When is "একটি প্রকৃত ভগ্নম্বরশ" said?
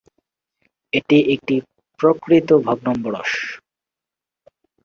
1.33-3.31